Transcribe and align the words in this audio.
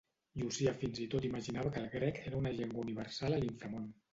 Llucià 0.43 0.71
fins 0.83 1.01
i 1.03 1.05
tot 1.11 1.27
imaginava 1.29 1.73
que 1.75 1.81
el 1.83 1.91
grec 1.99 2.19
era 2.31 2.43
la 2.47 2.55
llengua 2.61 2.83
universal 2.89 3.37
a 3.39 3.43
l'Inframón. 3.45 3.89